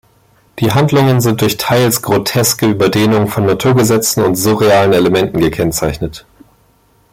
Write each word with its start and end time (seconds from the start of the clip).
Die 0.57 0.71
Handlungen 0.71 1.21
sind 1.21 1.41
durch 1.41 1.57
teils 1.57 2.01
groteske 2.01 2.65
Überdehnung 2.67 3.27
von 3.27 3.45
Naturgesetzen 3.45 4.23
und 4.23 4.33
surrealen 4.35 4.93
Elementen 4.93 5.39
gekennzeichnet. 5.39 6.25